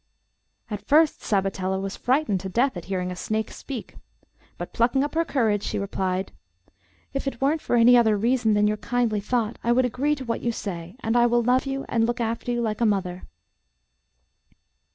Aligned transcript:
At 0.71 0.81
first 0.87 1.21
Sabatella 1.21 1.79
was 1.79 1.95
frightened 1.95 2.39
to 2.39 2.49
death 2.49 2.75
at 2.75 2.85
hearing 2.85 3.11
a 3.11 3.15
snake 3.15 3.51
speak, 3.51 3.97
but 4.57 4.73
plucking 4.73 5.03
up 5.03 5.13
her 5.13 5.23
courage, 5.23 5.61
she 5.61 5.77
replied, 5.77 6.31
'If 7.13 7.27
it 7.27 7.39
weren't 7.39 7.61
for 7.61 7.75
any 7.75 7.95
other 7.95 8.17
reason 8.17 8.55
than 8.55 8.65
your 8.65 8.77
kindly 8.77 9.19
thought, 9.19 9.59
I 9.63 9.71
would 9.71 9.85
agree 9.85 10.15
to 10.15 10.25
what 10.25 10.41
you 10.41 10.51
say, 10.51 10.95
and 11.01 11.15
I 11.15 11.27
will 11.27 11.43
love 11.43 11.67
you 11.67 11.85
and 11.87 12.07
look 12.07 12.19
after 12.19 12.51
you 12.51 12.63
like 12.63 12.81
a 12.81 12.85
mother. 12.87 13.27